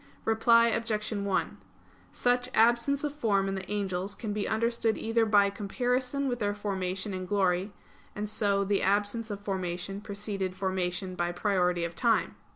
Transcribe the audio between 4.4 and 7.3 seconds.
understood either by comparison with their formation in